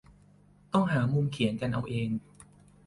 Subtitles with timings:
[0.73, 2.09] ต้องหามุมเขียนกันเอาเอง